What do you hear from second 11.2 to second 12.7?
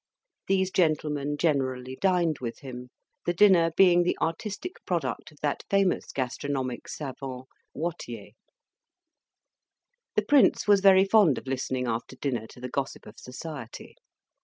of listening after dinner to the